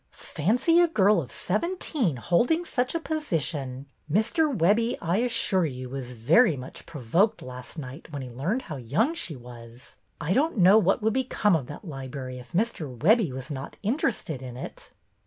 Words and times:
Fancy 0.33 0.79
a 0.79 0.87
girl 0.87 1.21
of 1.21 1.31
seventeen 1.31 2.15
holding 2.15 2.65
such 2.65 2.95
a 2.95 2.99
position! 2.99 3.85
Mr. 4.11 4.51
Webbie, 4.51 4.97
I 4.99 5.17
assure 5.17 5.67
you, 5.67 5.89
was 5.89 6.13
very 6.13 6.55
much 6.55 6.87
provoked 6.87 7.43
last 7.43 7.77
night 7.77 8.11
when 8.11 8.23
he 8.23 8.29
learned 8.31 8.63
how 8.63 8.77
young 8.77 9.13
she 9.13 9.35
was. 9.35 9.97
I 10.19 10.33
don't 10.33 10.57
know 10.57 10.79
what 10.79 11.03
would 11.03 11.13
become 11.13 11.55
of 11.55 11.67
that 11.67 11.85
library 11.85 12.39
if 12.39 12.51
Mr. 12.51 12.97
Webbie 12.97 13.31
was 13.31 13.51
not 13.51 13.77
interested 13.83 14.41
in 14.41 14.57
it." 14.57 14.89